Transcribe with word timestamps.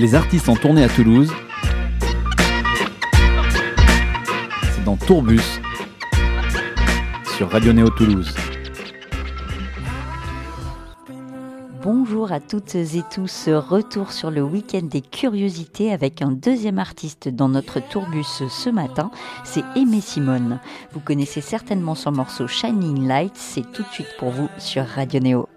Les 0.00 0.14
artistes 0.14 0.48
en 0.48 0.56
tournée 0.56 0.82
à 0.82 0.88
Toulouse. 0.88 1.30
C'est 4.72 4.82
dans 4.82 4.96
Tourbus 4.96 5.60
sur 7.36 7.50
Radio 7.50 7.74
Néo 7.74 7.90
Toulouse. 7.90 8.34
Bonjour 11.82 12.32
à 12.32 12.40
toutes 12.40 12.74
et 12.74 13.02
tous, 13.14 13.50
retour 13.50 14.12
sur 14.12 14.30
le 14.30 14.42
week-end 14.42 14.84
des 14.84 15.02
curiosités 15.02 15.92
avec 15.92 16.22
un 16.22 16.30
deuxième 16.30 16.78
artiste 16.78 17.28
dans 17.28 17.50
notre 17.50 17.86
tourbus 17.86 18.42
ce 18.48 18.70
matin, 18.70 19.10
c'est 19.44 19.64
Aimé 19.76 20.00
Simone. 20.00 20.60
Vous 20.94 21.00
connaissez 21.00 21.42
certainement 21.42 21.94
son 21.94 22.12
morceau 22.12 22.48
Shining 22.48 23.06
Light, 23.06 23.34
c'est 23.34 23.70
tout 23.70 23.82
de 23.82 23.88
suite 23.88 24.16
pour 24.18 24.30
vous 24.30 24.48
sur 24.56 24.86
Radio 24.86 25.20
Néo. 25.20 25.48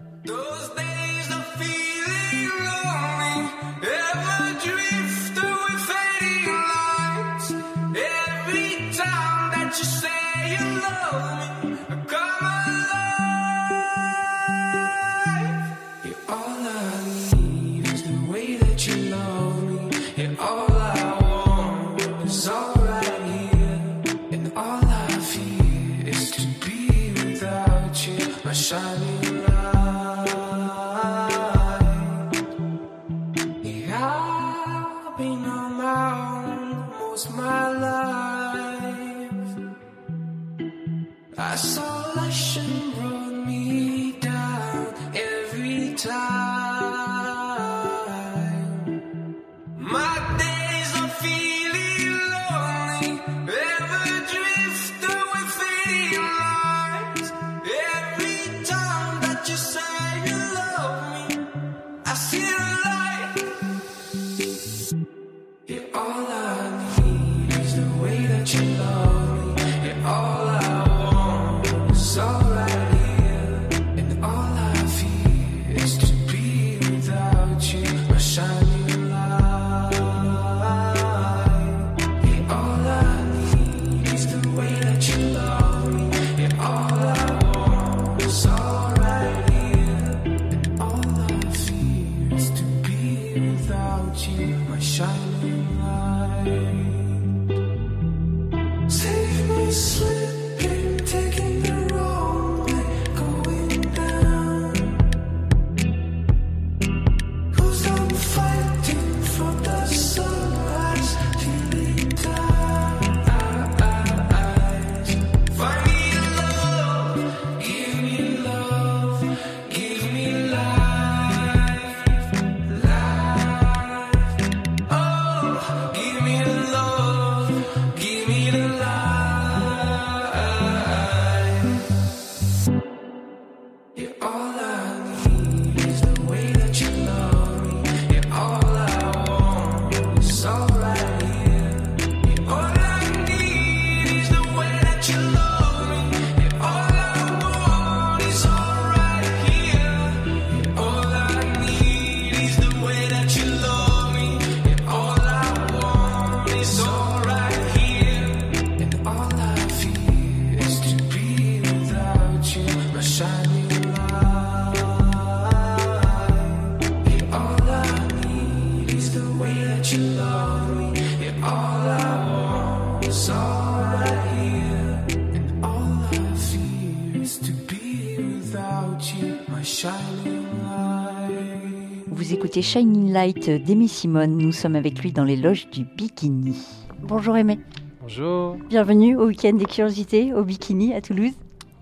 Shining 182.63 183.11
Light 183.11 183.49
d'Aimé 183.49 183.89
Simone. 183.89 184.37
Nous 184.37 184.53
sommes 184.53 184.77
avec 184.77 184.99
lui 184.99 185.11
dans 185.11 185.25
les 185.25 185.35
loges 185.35 185.69
du 185.69 185.83
Bikini. 185.83 186.55
Bonjour 187.01 187.35
Aimé. 187.35 187.59
Bonjour. 188.01 188.55
Bienvenue 188.69 189.17
au 189.17 189.27
week-end 189.27 189.51
des 189.51 189.65
curiosités 189.65 190.33
au 190.33 190.45
Bikini 190.45 190.93
à 190.93 191.01
Toulouse. 191.01 191.33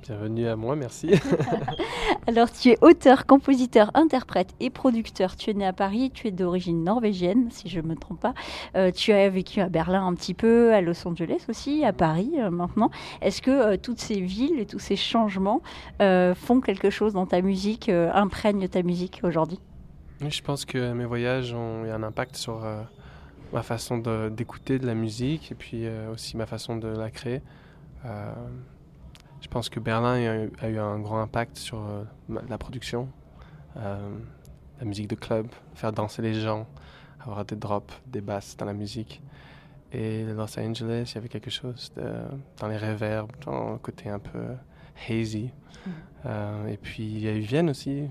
Bienvenue 0.01 0.47
à 0.47 0.55
moi, 0.55 0.75
merci. 0.75 1.11
Alors, 2.27 2.51
tu 2.51 2.69
es 2.69 2.77
auteur, 2.81 3.27
compositeur, 3.27 3.91
interprète 3.93 4.49
et 4.59 4.71
producteur. 4.71 5.35
Tu 5.35 5.51
es 5.51 5.53
né 5.53 5.67
à 5.67 5.71
Paris, 5.71 6.09
tu 6.11 6.27
es 6.27 6.31
d'origine 6.31 6.83
norvégienne, 6.83 7.49
si 7.51 7.69
je 7.69 7.79
ne 7.79 7.87
me 7.87 7.95
trompe 7.95 8.19
pas. 8.19 8.33
Euh, 8.75 8.89
tu 8.89 9.11
as 9.11 9.29
vécu 9.29 9.61
à 9.61 9.69
Berlin 9.69 10.07
un 10.07 10.15
petit 10.15 10.33
peu, 10.33 10.73
à 10.73 10.81
Los 10.81 11.07
Angeles 11.07 11.45
aussi, 11.47 11.85
à 11.85 11.93
Paris 11.93 12.31
euh, 12.39 12.49
maintenant. 12.49 12.89
Est-ce 13.21 13.43
que 13.43 13.51
euh, 13.51 13.77
toutes 13.77 13.99
ces 13.99 14.19
villes 14.19 14.59
et 14.59 14.65
tous 14.65 14.79
ces 14.79 14.95
changements 14.95 15.61
font 15.99 16.59
quelque 16.59 16.89
chose 16.89 17.13
dans 17.13 17.27
ta 17.27 17.43
musique, 17.43 17.89
imprègnent 17.89 18.67
ta 18.67 18.81
musique 18.81 19.21
aujourd'hui? 19.23 19.59
Je 20.29 20.41
pense 20.41 20.65
que 20.65 20.93
mes 20.93 21.05
voyages 21.05 21.53
ont 21.53 21.85
eu 21.85 21.89
un 21.89 22.03
impact 22.03 22.35
sur 22.35 22.63
euh, 22.63 22.83
ma 23.53 23.63
façon 23.63 23.97
d'écouter 24.29 24.77
de, 24.77 24.85
la 24.85 24.93
musique 24.93 25.51
et 25.51 25.55
puis 25.55 25.85
euh, 25.85 26.11
aussi 26.11 26.37
ma 26.37 26.45
façon 26.45 26.77
de 26.77 26.87
la 26.87 27.09
créer. 27.09 27.41
Euh, 28.05 28.33
je 29.41 29.47
pense 29.47 29.69
que 29.69 29.79
Berlin 29.79 30.49
a 30.59 30.67
eu, 30.67 30.77
un 30.77 30.99
grand 30.99 31.19
impact 31.19 31.57
sur 31.57 31.81
la 32.29 32.57
production, 32.59 33.09
la 33.75 34.85
musique 34.85 35.07
de 35.07 35.15
club, 35.15 35.47
faire 35.73 35.91
danser 35.91 36.21
les 36.21 36.35
gens, 36.35 36.67
avoir 37.19 37.43
des 37.43 37.55
drops, 37.55 37.91
des 38.05 38.21
basses 38.21 38.55
dans 38.55 38.67
la 38.67 38.73
musique. 38.73 39.19
Et 39.93 40.25
Los 40.25 40.59
Angeles, 40.59 41.09
il 41.11 41.15
y 41.15 41.17
avait 41.17 41.27
quelque 41.27 41.49
chose 41.49 41.91
dans 42.59 42.67
les 42.67 42.77
reverbs, 42.77 43.31
dans 43.43 43.71
le 43.71 43.77
côté 43.79 44.09
un 44.09 44.19
peu 44.19 44.49
hazy. 45.09 45.49
Mm. 45.87 46.67
et 46.67 46.77
puis 46.77 47.03
il 47.03 47.21
y 47.21 47.27
a 47.27 47.33
eu 47.33 47.39
Vienne 47.39 47.71
aussi, 47.71 48.03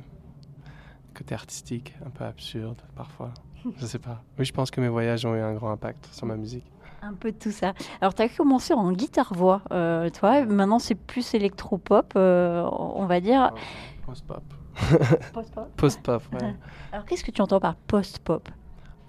côté 1.14 1.34
artistique, 1.34 1.94
un 2.04 2.10
peu 2.10 2.24
absurde 2.24 2.80
parfois. 2.96 3.32
je 3.76 3.86
sais 3.86 3.98
pas. 3.98 4.22
Oui, 4.38 4.44
je 4.44 4.52
pense 4.52 4.70
que 4.70 4.80
mes 4.80 4.88
voyages 4.88 5.24
ont 5.24 5.34
eu 5.34 5.40
un 5.40 5.54
grand 5.54 5.70
impact 5.70 6.08
sur 6.12 6.26
ma 6.26 6.36
musique. 6.36 6.64
Un 7.02 7.14
peu 7.14 7.32
de 7.32 7.38
tout 7.38 7.50
ça. 7.50 7.72
Alors, 8.00 8.14
tu 8.14 8.22
as 8.22 8.28
commencé 8.28 8.74
en 8.74 8.92
guitare-voix, 8.92 9.62
euh, 9.72 10.10
toi. 10.10 10.44
Maintenant, 10.44 10.78
c'est 10.78 10.94
plus 10.94 11.32
électro-pop, 11.34 12.12
euh, 12.16 12.68
on 12.72 13.06
va 13.06 13.20
dire. 13.20 13.52
Post-pop. 14.06 14.42
Post-pop 15.32 15.68
Post-pop, 15.76 16.22
ouais. 16.34 16.54
Alors, 16.92 17.06
qu'est-ce 17.06 17.24
que 17.24 17.30
tu 17.30 17.40
entends 17.40 17.60
par 17.60 17.74
post-pop? 17.74 18.48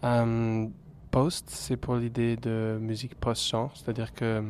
Euh, 0.03 0.67
Post, 1.11 1.49
c'est 1.49 1.75
pour 1.75 1.95
l'idée 1.95 2.37
de 2.37 2.77
musique 2.79 3.15
post-chant, 3.15 3.71
c'est-à-dire 3.73 4.13
que 4.13 4.43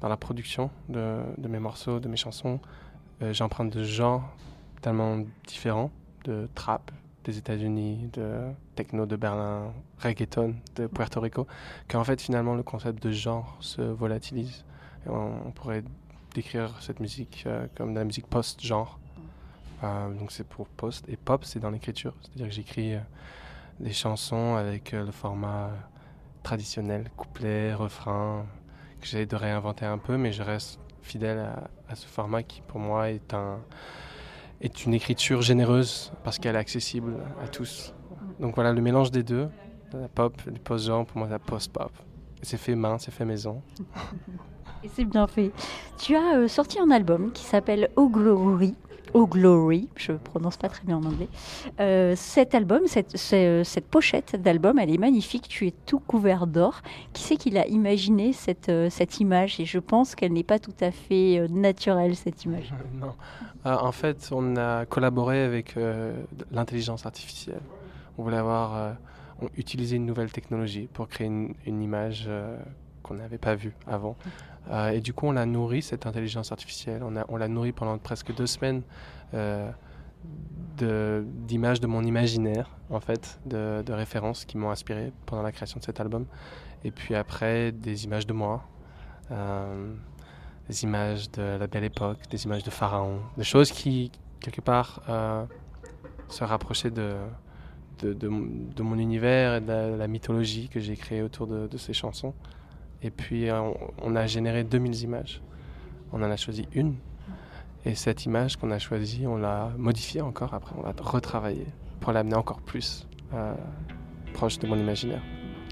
dans 0.00 0.08
la 0.08 0.16
production 0.16 0.70
de, 0.88 1.20
de 1.38 1.48
mes 1.48 1.60
morceaux, 1.60 2.00
de 2.00 2.08
mes 2.08 2.16
chansons, 2.16 2.58
j'emprunte 3.20 3.70
de 3.70 3.84
genres 3.84 4.24
tellement 4.80 5.18
différents 5.46 5.92
de 6.24 6.48
trap, 6.54 6.90
des 7.24 7.38
États-Unis, 7.38 8.10
de 8.12 8.52
techno 8.74 9.06
de 9.06 9.16
Berlin, 9.16 9.72
reggaeton 9.98 10.54
de 10.76 10.86
Puerto 10.86 11.20
Rico, 11.20 11.46
qu'en 11.88 12.04
fait 12.04 12.20
finalement 12.20 12.54
le 12.54 12.62
concept 12.62 13.02
de 13.02 13.12
genre 13.12 13.56
se 13.60 13.82
volatilise. 13.82 14.64
on, 15.06 15.50
pourrait 15.54 15.84
décrire 16.34 16.74
cette 16.80 17.00
musique 17.00 17.44
euh, 17.46 17.66
comme 17.76 17.92
de 17.92 17.98
la 17.98 18.04
musique 18.04 18.26
post-genre. 18.26 18.98
Euh, 19.84 20.14
donc 20.14 20.32
c'est 20.32 20.46
pour 20.46 20.68
post 20.68 21.08
et 21.08 21.16
pop, 21.16 21.44
c'est 21.44 21.60
dans 21.60 21.70
l'écriture, 21.70 22.14
c'est-à-dire 22.22 22.48
que 22.48 22.54
j'écris 22.54 22.94
des 23.80 23.92
chansons 23.92 24.54
avec 24.54 24.92
le 24.92 25.10
format 25.10 25.70
traditionnel, 26.42 27.10
couplet, 27.16 27.74
refrain, 27.74 28.46
que 29.00 29.06
j'essaie 29.06 29.26
de 29.26 29.36
réinventer 29.36 29.84
un 29.84 29.98
peu, 29.98 30.16
mais 30.16 30.32
je 30.32 30.42
reste 30.42 30.78
fidèle 31.02 31.38
à, 31.38 31.68
à 31.88 31.94
ce 31.96 32.06
format 32.06 32.42
qui 32.44 32.62
pour 32.62 32.78
moi 32.78 33.10
est 33.10 33.34
un 33.34 33.58
est 34.62 34.86
une 34.86 34.94
écriture 34.94 35.42
généreuse 35.42 36.12
parce 36.24 36.38
qu'elle 36.38 36.54
est 36.54 36.58
accessible 36.58 37.16
à 37.44 37.48
tous. 37.48 37.92
Donc 38.40 38.54
voilà, 38.54 38.72
le 38.72 38.80
mélange 38.80 39.10
des 39.10 39.22
deux, 39.22 39.48
la 39.92 40.08
pop, 40.08 40.34
du 40.48 40.60
post-genre, 40.60 41.04
pour 41.04 41.18
moi, 41.18 41.28
la 41.28 41.38
post-pop. 41.38 41.92
C'est 42.42 42.56
fait 42.56 42.74
main, 42.74 42.96
c'est 42.98 43.10
fait 43.10 43.24
maison. 43.24 43.60
Et 44.84 44.88
c'est 44.88 45.04
bien 45.04 45.26
fait. 45.26 45.52
Tu 45.98 46.16
as 46.16 46.38
euh, 46.38 46.48
sorti 46.48 46.80
un 46.80 46.90
album 46.90 47.32
qui 47.32 47.44
s'appelle 47.44 47.90
Oh 47.96 48.08
Glory. 48.08 48.74
Oh 49.14 49.26
Glory, 49.26 49.88
je 49.96 50.12
prononce 50.12 50.56
pas 50.56 50.68
très 50.68 50.84
bien 50.84 50.96
en 50.96 51.04
anglais. 51.04 51.28
Euh, 51.80 52.14
cet 52.16 52.54
album, 52.54 52.82
cette, 52.86 53.16
cette 53.18 53.86
pochette 53.86 54.40
d'album, 54.40 54.78
elle 54.78 54.90
est 54.90 54.98
magnifique. 54.98 55.48
Tu 55.48 55.66
es 55.66 55.74
tout 55.84 55.98
couvert 55.98 56.46
d'or. 56.46 56.80
Qui 57.12 57.22
c'est 57.22 57.36
qui 57.36 57.50
l'a 57.50 57.66
imaginé 57.66 58.32
cette, 58.32 58.70
euh, 58.70 58.88
cette 58.88 59.20
image? 59.20 59.60
Et 59.60 59.66
je 59.66 59.78
pense 59.78 60.14
qu'elle 60.14 60.32
n'est 60.32 60.42
pas 60.42 60.58
tout 60.58 60.74
à 60.80 60.90
fait 60.90 61.38
euh, 61.38 61.48
naturelle 61.48 62.16
cette 62.16 62.44
image. 62.44 62.72
non. 62.94 63.12
en 63.64 63.92
fait, 63.92 64.30
on 64.32 64.56
a 64.56 64.86
collaboré 64.86 65.42
avec 65.42 65.76
l'intelligence 66.50 67.04
artificielle. 67.04 67.60
On 68.16 68.22
voulait 68.22 68.36
avoir 68.38 68.96
utilisé 69.56 69.96
une 69.96 70.06
nouvelle 70.06 70.32
technologie 70.32 70.88
pour 70.92 71.08
créer 71.08 71.26
une, 71.26 71.54
une 71.66 71.82
image 71.82 72.28
qu'on 73.02 73.14
n'avait 73.14 73.38
pas 73.38 73.54
vue 73.54 73.74
avant. 73.86 74.16
Euh, 74.70 74.90
et 74.90 75.00
du 75.00 75.12
coup, 75.12 75.26
on 75.26 75.32
l'a 75.32 75.46
nourri, 75.46 75.82
cette 75.82 76.06
intelligence 76.06 76.52
artificielle. 76.52 77.02
On, 77.02 77.16
a, 77.16 77.24
on 77.28 77.36
l'a 77.36 77.48
nourri 77.48 77.72
pendant 77.72 77.98
presque 77.98 78.34
deux 78.34 78.46
semaines 78.46 78.82
euh, 79.34 79.70
d'images 80.78 81.80
de, 81.80 81.86
mon 81.86 82.02
imaginaire, 82.02 82.70
en 82.90 83.00
fait, 83.00 83.40
de, 83.46 83.82
de 83.84 83.92
références 83.92 84.44
qui 84.44 84.56
m'ont 84.56 84.70
inspiré 84.70 85.12
pendant 85.26 85.42
la 85.42 85.52
création 85.52 85.80
de 85.80 85.84
cet 85.84 86.00
album. 86.00 86.26
Et 86.84 86.90
puis 86.90 87.14
après, 87.14 87.72
des 87.72 88.04
images 88.04 88.26
de 88.26 88.32
moi, 88.32 88.64
euh, 89.30 89.92
des 90.68 90.84
images 90.84 91.30
de 91.32 91.42
la 91.58 91.66
belle 91.66 91.84
époque, 91.84 92.18
des 92.30 92.44
images 92.44 92.62
de 92.62 92.70
Pharaon, 92.70 93.20
des 93.36 93.44
choses 93.44 93.70
qui, 93.70 94.12
quelque 94.40 94.60
part, 94.60 95.02
se 96.28 96.44
rapprochaient 96.44 96.90
de, 96.90 97.14
de, 98.00 98.12
de, 98.12 98.82
mon 98.82 98.98
univers 98.98 99.56
et 99.56 99.60
de 99.60 99.96
la, 99.96 100.08
mythologie 100.08 100.68
que 100.68 100.80
j'ai 100.80 100.96
créée 100.96 101.22
autour 101.22 101.46
de 101.46 101.76
ces 101.76 101.92
chansons. 101.92 102.34
Et 103.02 103.10
puis 103.10 103.50
euh, 103.50 103.60
on, 104.00 104.16
a 104.16 104.26
généré 104.26 104.64
2000 104.64 105.02
images. 105.02 105.42
On 106.12 106.22
en 106.22 106.30
a 106.30 106.36
choisi 106.36 106.66
une. 106.74 106.94
Et 107.84 107.94
cette 107.94 108.26
image 108.26 108.56
qu'on 108.56 108.70
a 108.70 108.78
choisie, 108.78 109.26
on 109.26 109.36
l'a 109.36 109.72
modifiée 109.76 110.20
encore 110.20 110.54
après, 110.54 110.74
on 110.78 110.82
l'a 110.82 110.94
retravaillée 111.00 111.66
pour 112.00 112.12
l'amener 112.12 112.36
encore 112.36 112.60
plus 112.60 113.08
euh, 113.34 113.54
proche 114.32 114.58
de 114.60 114.68
mon 114.68 114.76
imaginaire. 114.76 115.22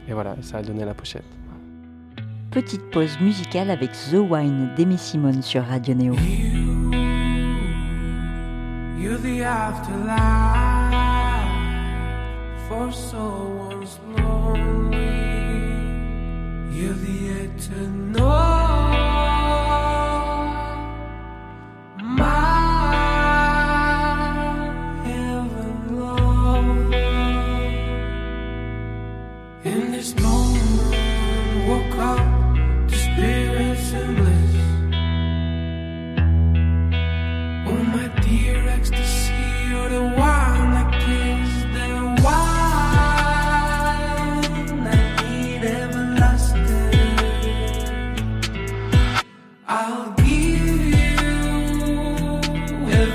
Et 0.09 0.13
voilà, 0.13 0.37
ça 0.43 0.59
a 0.59 0.63
donné 0.63 0.85
la 0.85 0.95
pochette. 0.95 1.25
Petite 2.51 2.91
pause 2.91 3.21
musicale 3.21 3.71
avec 3.71 3.93
The 3.93 4.15
Wine 4.15 4.71
d'Amy 4.77 4.99
Simone 4.99 5.41
sur 5.41 5.65
Radio 5.65 5.95
Neo. 5.95 6.17
You're 16.73 16.95
the 16.95 17.29
eternal. 17.29 18.50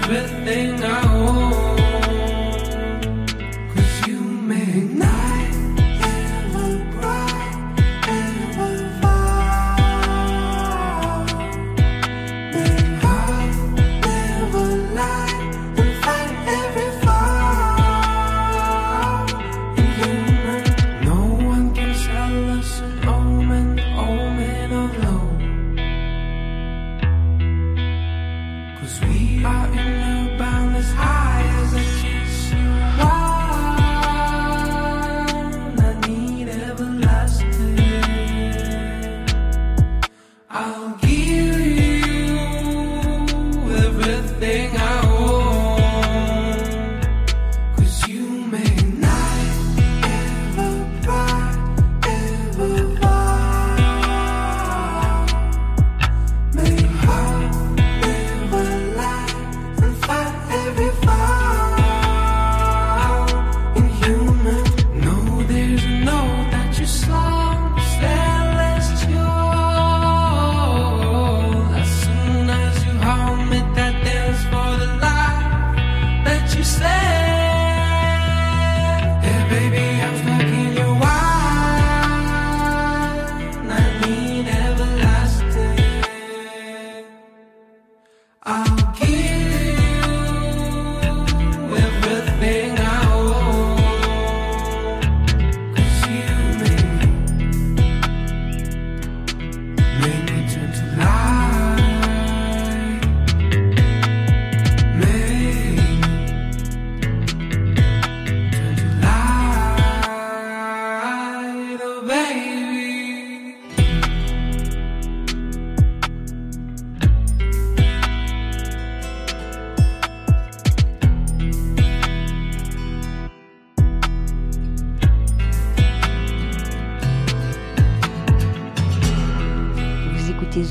everything 0.08 0.84
I 0.84 1.15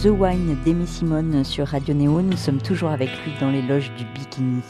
The 0.04 0.08
Wine 0.08 0.54
d'Amy 0.66 0.86
Simone 0.86 1.44
sur 1.44 1.66
Radio 1.68 1.94
Néo. 1.94 2.20
Nous 2.20 2.36
sommes 2.36 2.60
toujours 2.60 2.90
avec 2.90 3.08
lui 3.24 3.32
dans 3.40 3.50
les 3.50 3.62
loges 3.62 3.90
du 3.96 4.04
Bikini. 4.04 4.60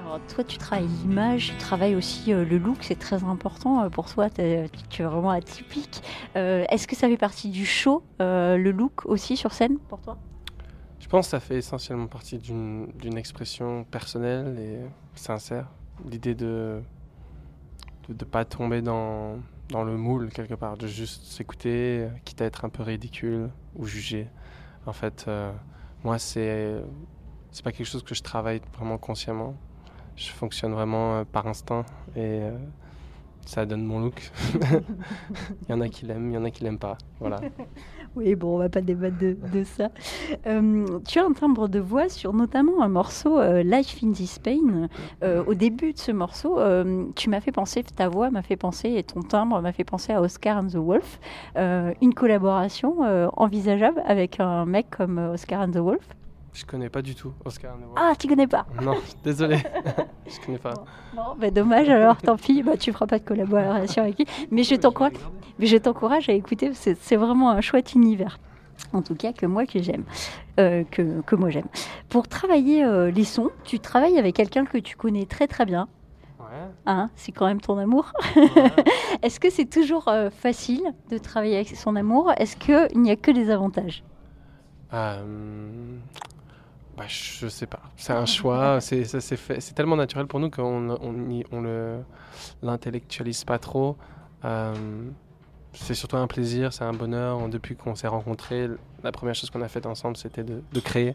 Alors 0.00 0.20
toi, 0.32 0.44
tu 0.44 0.56
travailles 0.56 0.86
l'image, 1.02 1.48
tu 1.50 1.56
travailles 1.56 1.96
aussi 1.96 2.32
euh, 2.32 2.44
le 2.44 2.58
look, 2.58 2.76
c'est 2.82 2.96
très 2.96 3.24
important 3.24 3.82
euh, 3.82 3.88
pour 3.88 4.06
toi. 4.06 4.30
t'es- 4.30 4.70
tu 4.88 5.02
es 5.02 5.04
vraiment 5.04 5.30
atypique. 5.30 6.00
Euh, 6.36 6.64
Est-ce 6.70 6.86
que 6.86 6.94
ça 6.94 7.08
fait 7.08 7.16
partie 7.16 7.50
du 7.50 7.66
show, 7.66 8.04
euh, 8.22 8.56
le 8.56 8.70
look 8.70 9.04
aussi 9.06 9.36
sur 9.36 9.52
scène 9.52 9.78
pour 9.88 10.00
toi? 10.00 10.16
Je 11.00 11.08
pense 11.08 11.26
que 11.26 11.30
ça 11.32 11.40
fait 11.40 11.56
essentiellement 11.56 12.06
partie 12.06 12.38
d'une 12.38 13.16
expression 13.16 13.82
personnelle 13.82 14.56
et 14.60 14.78
sincère. 15.18 15.66
L'idée 16.08 16.36
de 16.36 16.82
ne 18.08 18.14
de, 18.14 18.24
pas 18.24 18.44
tomber 18.44 18.80
dans, 18.80 19.38
dans 19.70 19.84
le 19.84 19.96
moule 19.96 20.30
quelque 20.30 20.54
part, 20.54 20.76
de 20.76 20.86
juste 20.86 21.24
s'écouter, 21.24 22.08
quitte 22.24 22.40
à 22.42 22.44
être 22.44 22.64
un 22.64 22.68
peu 22.68 22.82
ridicule 22.82 23.50
ou 23.74 23.86
jugé. 23.86 24.28
En 24.86 24.92
fait, 24.92 25.24
euh, 25.28 25.52
moi, 26.04 26.18
c'est 26.18 26.76
c'est 27.50 27.64
pas 27.64 27.72
quelque 27.72 27.86
chose 27.86 28.02
que 28.02 28.14
je 28.14 28.22
travaille 28.22 28.60
vraiment 28.76 28.98
consciemment. 28.98 29.56
Je 30.14 30.28
fonctionne 30.30 30.72
vraiment 30.72 31.16
euh, 31.16 31.24
par 31.24 31.46
instinct 31.46 31.84
et 32.14 32.42
euh, 32.42 32.56
ça 33.46 33.66
donne 33.66 33.84
mon 33.84 34.00
look. 34.00 34.30
il 34.54 35.70
y 35.70 35.72
en 35.72 35.80
a 35.80 35.88
qui 35.88 36.06
l'aiment, 36.06 36.30
il 36.30 36.34
y 36.34 36.38
en 36.38 36.44
a 36.44 36.50
qui 36.50 36.64
l'aiment 36.64 36.78
pas. 36.78 36.98
Voilà. 37.20 37.40
Oui, 38.16 38.34
bon, 38.34 38.54
on 38.54 38.58
va 38.58 38.70
pas 38.70 38.80
débattre 38.80 39.18
de, 39.18 39.36
de 39.52 39.62
ça. 39.62 39.90
Euh, 40.46 40.86
tu 41.06 41.18
as 41.18 41.24
un 41.24 41.32
timbre 41.32 41.68
de 41.68 41.78
voix 41.78 42.08
sur 42.08 42.32
notamment 42.32 42.82
un 42.82 42.88
morceau 42.88 43.38
euh, 43.38 43.62
Life 43.62 43.98
in 44.02 44.12
this 44.12 44.38
Pain. 44.38 44.88
Euh, 45.22 45.44
au 45.44 45.52
début 45.52 45.92
de 45.92 45.98
ce 45.98 46.12
morceau, 46.12 46.58
euh, 46.58 47.04
tu 47.14 47.28
m'as 47.28 47.40
fait 47.40 47.52
penser, 47.52 47.82
ta 47.82 48.08
voix 48.08 48.30
m'a 48.30 48.40
fait 48.40 48.56
penser 48.56 48.94
et 48.96 49.02
ton 49.02 49.20
timbre 49.20 49.60
m'a 49.60 49.72
fait 49.72 49.84
penser 49.84 50.14
à 50.14 50.22
Oscar 50.22 50.56
and 50.56 50.68
the 50.68 50.76
Wolf. 50.76 51.20
Une 51.56 52.14
collaboration 52.14 53.00
envisageable 53.36 54.02
avec 54.06 54.40
un 54.40 54.64
mec 54.64 54.88
comme 54.96 55.18
Oscar 55.18 55.60
and 55.60 55.72
the 55.72 55.76
Wolf? 55.76 56.08
Je 56.56 56.64
connais 56.64 56.88
pas 56.88 57.02
du 57.02 57.14
tout 57.14 57.34
Oscar. 57.44 57.76
Ah, 57.96 58.14
tu 58.18 58.28
connais 58.28 58.46
pas 58.46 58.64
Non, 58.80 58.96
désolé. 59.22 59.58
je 60.26 60.40
connais 60.44 60.56
pas. 60.56 60.72
Non, 61.14 61.34
bah 61.38 61.50
dommage 61.50 61.90
alors, 61.90 62.16
tant 62.16 62.38
pis, 62.38 62.62
bah, 62.62 62.78
tu 62.78 62.94
feras 62.94 63.06
pas 63.06 63.18
de 63.18 63.24
collaboration 63.24 64.02
avec 64.04 64.16
lui. 64.16 64.26
Mais 64.50 64.62
je 64.62 64.74
t'encourage, 64.74 65.12
mais 65.58 65.66
je 65.66 65.76
t'encourage 65.76 66.30
à 66.30 66.32
écouter, 66.32 66.70
c'est 66.72 66.96
c'est 66.98 67.16
vraiment 67.16 67.50
un 67.50 67.60
chouette 67.60 67.92
univers. 67.92 68.38
En 68.94 69.02
tout 69.02 69.14
cas, 69.14 69.34
que 69.34 69.44
moi 69.44 69.66
que 69.66 69.82
j'aime, 69.82 70.04
euh, 70.58 70.84
que, 70.90 71.20
que 71.22 71.36
moi 71.36 71.50
j'aime. 71.50 71.66
Pour 72.08 72.26
travailler 72.26 72.84
euh, 72.84 73.10
les 73.10 73.24
sons, 73.24 73.50
tu 73.64 73.78
travailles 73.78 74.18
avec 74.18 74.34
quelqu'un 74.34 74.64
que 74.64 74.78
tu 74.78 74.96
connais 74.96 75.26
très 75.26 75.46
très 75.48 75.66
bien. 75.66 75.88
Ouais. 76.40 76.46
Hein, 76.86 77.10
c'est 77.16 77.32
quand 77.32 77.46
même 77.46 77.60
ton 77.60 77.76
amour. 77.76 78.12
ouais. 78.34 78.48
Est-ce 79.22 79.40
que 79.40 79.50
c'est 79.50 79.68
toujours 79.68 80.08
euh, 80.08 80.30
facile 80.30 80.82
de 81.10 81.18
travailler 81.18 81.56
avec 81.56 81.68
son 81.76 81.96
amour? 81.96 82.32
Est-ce 82.38 82.56
qu'il 82.56 82.98
n'y 82.98 83.10
a 83.10 83.16
que 83.16 83.30
des 83.30 83.50
avantages? 83.50 84.02
Bah, 86.96 87.04
je 87.08 87.48
sais 87.48 87.66
pas. 87.66 87.82
C'est 87.96 88.12
un 88.12 88.26
choix. 88.26 88.80
C'est 88.80 89.04
ça 89.04 89.20
s'est 89.20 89.36
fait. 89.36 89.60
C'est 89.60 89.74
tellement 89.74 89.96
naturel 89.96 90.26
pour 90.26 90.40
nous 90.40 90.50
qu'on 90.50 90.90
on, 90.90 91.30
y- 91.30 91.44
on 91.52 91.60
le 91.60 91.98
l'intellectualise 92.62 93.44
pas 93.44 93.58
trop. 93.58 93.96
Euh, 94.44 94.74
c'est 95.74 95.94
surtout 95.94 96.16
un 96.16 96.26
plaisir, 96.26 96.72
c'est 96.72 96.84
un 96.84 96.92
bonheur. 96.94 97.38
On- 97.38 97.48
Depuis 97.48 97.76
qu'on 97.76 97.94
s'est 97.94 98.08
rencontrés, 98.08 98.68
la 99.04 99.12
première 99.12 99.34
chose 99.34 99.50
qu'on 99.50 99.62
a 99.62 99.68
faite 99.68 99.86
ensemble, 99.86 100.16
c'était 100.16 100.44
de, 100.44 100.62
de 100.72 100.80
créer 100.80 101.14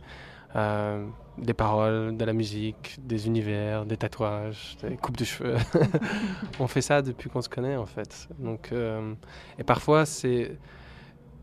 euh, 0.56 1.06
des 1.38 1.54
paroles, 1.54 2.18
de 2.18 2.26
la 2.26 2.34
musique, 2.34 2.98
des 3.02 3.28
univers, 3.28 3.86
des 3.86 3.98
tatouages, 3.98 4.78
des 4.84 4.98
coupes 4.98 5.18
de 5.18 5.26
cheveux. 5.26 5.58
on 6.60 6.68
fait 6.68 6.82
ça 6.82 7.02
depuis 7.02 7.30
qu'on 7.30 7.42
se 7.42 7.50
connaît 7.50 7.78
en 7.78 7.86
fait. 7.88 8.28
Donc, 8.40 8.72
euh, 8.72 9.14
et 9.60 9.64
parfois 9.64 10.06
c'est 10.06 10.58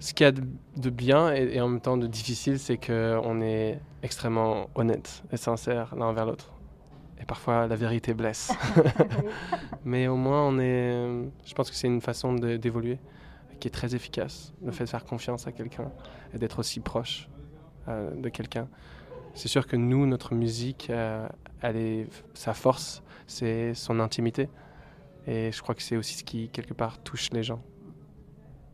ce 0.00 0.14
qu'il 0.14 0.25
y 0.25 0.28
a 0.28 0.33
de, 0.33 0.90
bien 0.90 1.35
et, 1.35 1.57
et 1.57 1.61
en 1.61 1.69
même 1.69 1.81
temps 1.81 1.97
de 1.97 2.07
difficile, 2.07 2.59
c'est 2.59 2.76
qu'on 2.76 3.40
est 3.40 3.81
extrêmement 4.02 4.69
honnête 4.75 5.23
et 5.33 5.37
sincère 5.37 5.95
l'un 5.97 6.07
envers 6.07 6.26
l'autre. 6.26 6.52
Et 7.21 7.25
parfois, 7.25 7.67
la 7.67 7.76
vérité 7.76 8.14
blesse. 8.14 8.52
Mais 9.85 10.07
au 10.09 10.17
moins, 10.17 10.47
on 10.47 10.59
est. 10.59 11.28
Je 11.45 11.55
pense 11.55 11.71
que 11.71 11.76
c'est 11.76 11.88
une 11.88 12.00
façon 12.00 12.35
d'évoluer 12.35 12.99
qui 13.59 13.69
est 13.69 13.73
très 13.73 13.95
efficace. 13.95 14.52
Le 14.64 14.71
fait 14.71 14.85
de 14.85 14.88
faire 14.88 15.05
confiance 15.05 15.47
à 15.47 15.52
quelqu'un 15.52 15.90
et 16.33 16.38
d'être 16.38 16.61
aussi 16.61 16.81
proche 16.81 17.28
euh, 17.88 18.14
de 18.14 18.28
quelqu'un. 18.28 18.69
C'est 19.35 19.49
sûr 19.49 19.67
que 19.67 19.76
nous, 19.76 20.07
notre 20.07 20.35
musique, 20.35 20.90
euh, 20.90 21.28
elle 21.61 21.76
est, 21.76 22.07
sa 22.35 22.55
force, 22.55 23.02
c'est 23.26 23.75
son 23.75 23.99
intimité. 24.00 24.49
Et 25.26 25.50
je 25.52 25.61
crois 25.61 25.75
que 25.75 25.83
c'est 25.83 25.97
aussi 25.97 26.14
ce 26.14 26.25
qui, 26.25 26.49
quelque 26.49 26.73
part, 26.73 27.02
touche 27.02 27.31
les 27.33 27.43
gens 27.43 27.62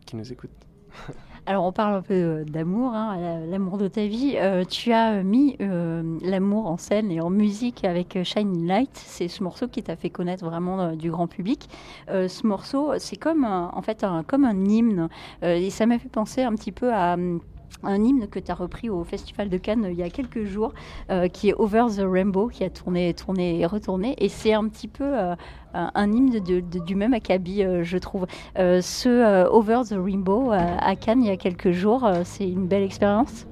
qui 0.07 0.17
nous 0.17 0.33
écoutent. 0.33 0.51
Alors 1.47 1.67
on 1.67 1.73
parle 1.73 1.97
un 1.97 2.03
peu 2.03 2.15
euh, 2.15 2.45
d'amour, 2.45 2.95
hein, 2.95 3.17
la- 3.21 3.45
l'amour 3.47 3.77
de 3.77 3.87
ta 3.89 4.07
vie. 4.07 4.35
Euh, 4.37 4.65
tu 4.65 4.93
as 4.93 5.23
mis 5.23 5.57
euh, 5.61 6.19
l'amour 6.23 6.67
en 6.67 6.79
scène 6.79 7.11
et 7.11 7.21
en 7.21 7.29
musique 7.29 7.85
avec 7.85 8.19
Shining 8.23 8.67
Light. 8.67 8.91
C'est 8.95 9.29
ce 9.29 9.43
morceau 9.43 9.69
qui 9.69 9.83
t'a 9.83 9.95
fait 9.97 10.09
connaître 10.09 10.45
vraiment 10.45 10.93
du 10.97 11.11
grand 11.11 11.27
public. 11.27 11.69
Ce 12.09 12.47
morceau, 12.47 12.93
c'est 12.99 13.17
comme 13.17 13.45
un- 13.45 13.71
en 13.75 13.83
fait 13.83 14.07
comme 14.27 14.45
un 14.47 14.65
hymne. 14.65 15.09
Et 15.43 15.69
ça 15.71 15.85
m'a 15.87 15.99
fait 15.99 16.09
penser 16.09 16.43
un 16.43 16.55
petit 16.55 16.73
peu 16.73 16.93
à 16.95 17.15
hum, 17.15 17.41
un 17.83 18.03
hymne 18.03 18.29
que 18.29 18.39
tu 18.39 18.51
as 18.51 18.55
repris 18.55 18.89
au 18.89 19.05
Festival 19.05 19.49
de 19.49 19.59
Cannes 19.59 19.85
euh, 19.85 19.93
il 19.93 19.99
y 19.99 20.03
a 20.03 20.11
quelques 20.11 20.45
jours, 20.45 20.73
euh, 21.11 21.29
qui 21.29 21.49
est 21.49 21.55
Over 21.55 21.87
the 21.97 22.03
Rainbow, 22.05 22.49
qui 22.49 22.65
a 22.65 22.71
tourné, 22.71 23.13
tourné 23.15 23.61
et 23.61 23.67
retourné. 23.67 24.15
Et 24.19 24.29
c'est 24.29 24.55
un 24.55 24.69
petit 24.69 24.89
peu 24.89 25.05
euh, 25.05 25.35
un, 25.73 26.13
hymne 26.13 26.41
du 26.41 26.95
même 26.95 27.15
acabit, 27.15 27.65
je 27.83 27.99
trouve. 27.99 28.27
Ce 28.57 29.49
Over 29.49 29.81
the 29.89 29.97
Rainbow 29.99 30.53
à 30.53 30.95
Cannes 30.95 31.23
il 31.23 31.29
y 31.29 31.31
a 31.31 31.37
quelques 31.37 31.73
jours, 31.73 32.09
c'est 32.23 32.49
une 32.49 32.69
belle 32.69 32.85
expérience? 32.85 33.47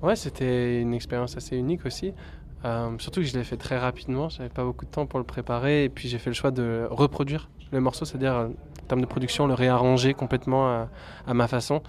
Ouais, 0.00 0.14
c'était 0.14 0.80
une 0.80 0.94
expérience 0.94 1.36
assez 1.36 1.56
unique 1.56 1.84
aussi. 1.84 2.12
Surtout 2.98 3.20
que 3.20 3.26
je 3.26 3.36
l'ai 3.36 3.42
fait 3.42 3.56
très 3.56 3.76
rapidement, 3.76 4.28
j'avais 4.28 4.48
pas 4.48 4.62
beaucoup 4.62 4.84
de 4.84 4.90
temps 4.90 5.06
pour 5.06 5.18
le 5.18 5.24
préparer 5.24 5.84
et 5.84 5.88
puis 5.88 6.08
j'ai 6.08 6.18
fait 6.18 6.30
le 6.30 6.34
choix 6.34 6.52
de 6.52 6.86
reproduire 6.90 7.50
le 7.72 7.80
morceau, 7.80 8.04
c'est-à-dire 8.04 8.34
en 8.34 8.86
termes 8.86 9.00
de 9.00 9.06
production, 9.06 9.48
le 9.48 9.54
réarranger 9.54 10.14
complètement 10.14 10.86
à 11.26 11.34
ma 11.34 11.48
façon. 11.48 11.82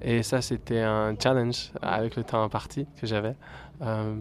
Et 0.00 0.22
ça, 0.22 0.40
c'était 0.40 0.80
un 0.80 1.14
challenge 1.20 1.72
avec 1.82 2.16
le 2.16 2.24
temps 2.24 2.42
imparti 2.42 2.86
que 3.00 3.06
j'avais. 3.06 3.36
Euh, 3.82 4.14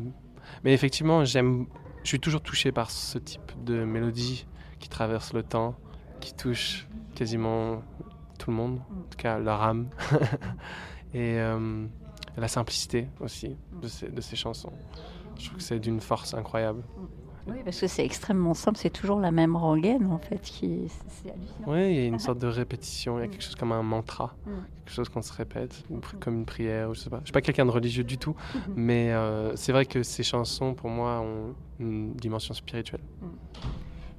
mais 0.63 0.73
effectivement, 0.73 1.23
j'aime, 1.23 1.67
je 2.03 2.09
suis 2.09 2.19
toujours 2.19 2.41
touché 2.41 2.71
par 2.71 2.89
ce 2.89 3.17
type 3.17 3.51
de 3.63 3.83
mélodie 3.83 4.47
qui 4.79 4.89
traverse 4.89 5.33
le 5.33 5.43
temps, 5.43 5.75
qui 6.19 6.33
touche 6.33 6.87
quasiment 7.15 7.83
tout 8.39 8.51
le 8.51 8.57
monde, 8.57 8.79
en 8.91 9.09
tout 9.09 9.17
cas 9.17 9.39
leur 9.39 9.61
âme. 9.61 9.89
et 11.13 11.39
euh, 11.39 11.85
la 12.37 12.47
simplicité 12.47 13.07
aussi 13.19 13.55
de 13.81 13.87
ces, 13.87 14.09
de 14.09 14.21
ces 14.21 14.35
chansons. 14.35 14.73
Je 15.37 15.45
trouve 15.45 15.57
que 15.57 15.63
c'est 15.63 15.79
d'une 15.79 16.01
force 16.01 16.33
incroyable. 16.33 16.83
Oui, 17.49 17.57
parce 17.63 17.79
que 17.79 17.87
c'est 17.87 18.03
extrêmement 18.03 18.53
simple, 18.53 18.77
c'est 18.77 18.89
toujours 18.89 19.19
la 19.19 19.31
même 19.31 19.55
rengaine 19.55 20.11
en 20.11 20.17
fait. 20.17 20.41
Qui... 20.41 20.87
c'est- 20.89 21.03
C'est 21.23 21.31
hallucinant. 21.31 21.67
Oui, 21.67 21.89
il 21.91 21.95
y 21.95 21.99
a 21.99 22.05
une 22.05 22.19
sorte 22.19 22.39
de 22.39 22.47
répétition, 22.47 23.17
il 23.19 23.21
y 23.21 23.25
a 23.25 23.27
quelque 23.27 23.43
chose 23.43 23.55
comme 23.55 23.71
un 23.71 23.83
mantra, 23.83 24.35
Mm. 24.45 24.49
quelque 24.83 24.93
chose 24.93 25.09
qu'on 25.09 25.21
se 25.21 25.33
répète, 25.33 25.83
pri- 26.01 26.19
comme 26.19 26.35
une 26.35 26.45
prière, 26.45 26.89
ou 26.89 26.93
je 26.93 26.99
sais 27.01 27.09
pas. 27.09 27.19
Je 27.21 27.25
suis 27.27 27.31
pas 27.33 27.41
quelqu'un 27.41 27.65
de 27.65 27.71
religieux 27.71 28.03
du 28.03 28.17
tout, 28.17 28.35
mais 28.75 29.11
euh, 29.13 29.55
c'est 29.55 29.71
vrai 29.71 29.85
que 29.85 30.03
ces 30.03 30.23
chansons, 30.23 30.73
pour 30.73 30.89
moi, 30.89 31.21
ont 31.21 31.53
une 31.79 32.13
dimension 32.15 32.53
spirituelle. 32.53 33.01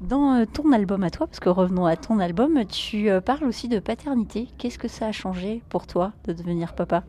Dans 0.00 0.35
euh, 0.35 0.44
ton 0.47 0.70
album 0.73 1.02
à 1.02 1.11
toi, 1.11 1.26
parce 1.26 1.40
que 1.40 1.49
revenons 1.49 1.85
à 1.85 1.97
ton 1.97 2.20
album, 2.20 2.64
tu 2.66 3.11
euh, 3.11 3.20
parles 3.20 3.44
aussi 3.44 3.68
de 3.68 3.80
paternité. 3.80 4.47
Qu'est-ce 4.56 4.78
que 4.78 4.87
ça 4.88 5.06
a 5.08 5.12
changé 5.12 5.61
pour 5.68 5.87
toi 5.88 6.12
de 6.25 6.32
devenir 6.32 6.75
papa? 6.75 7.02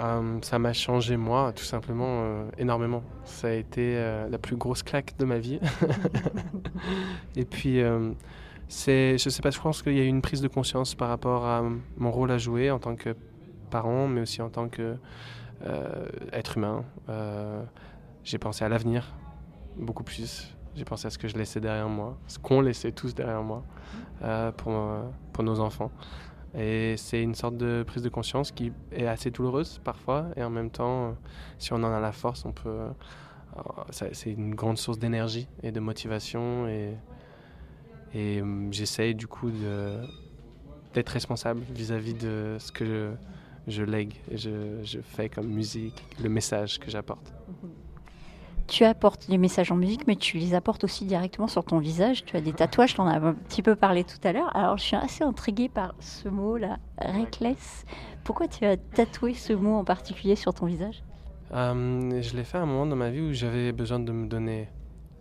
Euh, 0.00 0.38
ça 0.42 0.58
m'a 0.58 0.72
changé 0.72 1.16
moi, 1.16 1.52
tout 1.54 1.64
simplement, 1.64 2.06
euh, 2.08 2.50
énormément. 2.58 3.02
Ça 3.24 3.48
a 3.48 3.52
été 3.52 3.96
euh, 3.96 4.28
la 4.28 4.38
plus 4.38 4.56
grosse 4.56 4.82
claque 4.82 5.16
de 5.18 5.24
ma 5.24 5.38
vie. 5.38 5.58
Et 7.36 7.44
puis, 7.44 7.80
c'est, 8.68 9.18
je 9.18 9.28
sais 9.28 9.42
pas, 9.42 9.50
je 9.50 9.60
pense 9.60 9.82
qu'il 9.82 9.96
y 9.96 10.00
a 10.00 10.04
eu 10.04 10.08
une 10.08 10.22
prise 10.22 10.40
de 10.40 10.48
conscience 10.48 10.94
par 10.94 11.08
rapport 11.08 11.46
à 11.46 11.62
mon 11.96 12.10
rôle 12.10 12.30
à 12.30 12.38
jouer 12.38 12.70
en 12.70 12.78
tant 12.78 12.96
que 12.96 13.14
parent, 13.70 14.08
mais 14.08 14.22
aussi 14.22 14.42
en 14.42 14.50
tant 14.50 14.68
que 14.68 14.96
être 16.32 16.56
humain. 16.56 16.84
J'ai 18.24 18.38
pensé 18.38 18.64
à 18.64 18.68
l'avenir 18.68 19.14
beaucoup 19.76 20.04
plus. 20.04 20.54
J'ai 20.74 20.84
pensé 20.84 21.06
à 21.06 21.10
ce 21.10 21.18
que 21.18 21.28
je 21.28 21.36
laissais 21.36 21.60
derrière 21.60 21.88
moi, 21.88 22.18
ce 22.26 22.38
qu'on 22.38 22.60
laissait 22.60 22.92
tous 22.92 23.14
derrière 23.14 23.42
moi 23.42 23.62
pour, 24.56 24.74
pour 25.32 25.44
nos 25.44 25.60
enfants. 25.60 25.90
Et 26.58 26.96
c'est 26.96 27.22
une 27.22 27.34
sorte 27.34 27.58
de 27.58 27.84
prise 27.86 28.02
de 28.02 28.08
conscience 28.08 28.50
qui 28.50 28.72
est 28.90 29.06
assez 29.06 29.30
douloureuse 29.30 29.78
parfois, 29.84 30.28
et 30.36 30.42
en 30.42 30.48
même 30.48 30.70
temps, 30.70 31.08
euh, 31.08 31.12
si 31.58 31.72
on 31.74 31.76
en 31.76 31.92
a 31.92 32.00
la 32.00 32.12
force, 32.12 32.44
on 32.46 32.52
peut. 32.52 32.68
euh, 32.70 32.90
c'est 33.90 34.30
une 34.30 34.54
grande 34.54 34.78
source 34.78 34.98
d'énergie 34.98 35.48
et 35.62 35.70
de 35.70 35.80
motivation, 35.80 36.66
et, 36.66 36.94
et 38.14 38.40
euh, 38.40 38.68
j'essaye 38.70 39.14
du 39.14 39.26
coup 39.26 39.50
d'être 40.94 41.08
responsable 41.10 41.60
vis-à-vis 41.74 42.14
de 42.14 42.56
ce 42.58 42.72
que 42.72 42.86
je, 42.86 43.10
je 43.66 43.82
lègue 43.82 44.14
et 44.30 44.38
je, 44.38 44.82
je 44.82 45.00
fais 45.00 45.28
comme 45.28 45.48
musique, 45.48 46.02
le 46.22 46.30
message 46.30 46.78
que 46.78 46.90
j'apporte. 46.90 47.34
Tu 48.66 48.84
apportes 48.84 49.28
les 49.28 49.38
messages 49.38 49.70
en 49.70 49.76
musique, 49.76 50.06
mais 50.06 50.16
tu 50.16 50.38
les 50.38 50.54
apportes 50.54 50.82
aussi 50.82 51.04
directement 51.04 51.46
sur 51.46 51.64
ton 51.64 51.78
visage. 51.78 52.24
Tu 52.24 52.36
as 52.36 52.40
des 52.40 52.52
tatouages, 52.52 52.94
tu 52.94 53.00
en 53.00 53.06
as 53.06 53.18
un 53.18 53.34
petit 53.34 53.62
peu 53.62 53.76
parlé 53.76 54.02
tout 54.02 54.18
à 54.24 54.32
l'heure. 54.32 54.54
Alors, 54.56 54.76
je 54.76 54.82
suis 54.82 54.96
assez 54.96 55.22
intriguée 55.22 55.68
par 55.68 55.94
ce 56.00 56.28
mot-là, 56.28 56.78
reckless. 56.98 57.84
Pourquoi 58.24 58.48
tu 58.48 58.64
as 58.64 58.76
tatoué 58.76 59.34
ce 59.34 59.52
mot 59.52 59.76
en 59.76 59.84
particulier 59.84 60.34
sur 60.34 60.52
ton 60.52 60.66
visage? 60.66 61.04
Euh, 61.52 62.20
je 62.20 62.36
l'ai 62.36 62.42
fait 62.42 62.58
à 62.58 62.62
un 62.62 62.66
moment 62.66 62.86
dans 62.86 62.96
ma 62.96 63.10
vie 63.10 63.20
où 63.20 63.32
j'avais 63.32 63.70
besoin 63.70 64.00
de 64.00 64.10
me 64.10 64.26
donner 64.26 64.68